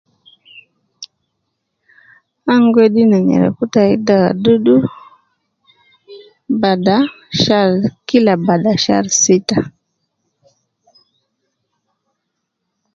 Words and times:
An 2.51 2.61
gi 2.71 2.79
wedi 2.81 3.03
ne 3.07 3.17
nyereku 3.27 3.63
tai 3.73 3.91
dawa 4.07 4.29
dudu 4.43 4.75
,bada 6.61 6.97
shar, 7.41 7.69
kila 8.07 8.33
bada 8.47 8.71
shar 8.83 9.05
sita 9.21 9.57